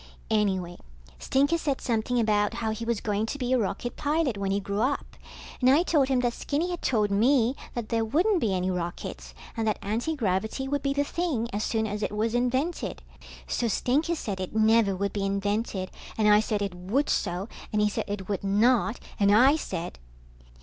[0.31, 0.77] Anyway,
[1.19, 4.59] Stinker said something about how he was going to be a rocket pilot when he
[4.59, 5.15] grew up,
[5.61, 9.35] and I told him that Skinny had told me that there wouldn't be any rockets,
[9.55, 13.03] and that antigravity would be the thing as soon as it was invented.
[13.45, 17.79] So Stinker said it never would be invented, and I said it would so, and
[17.79, 19.99] he said it would not, and I said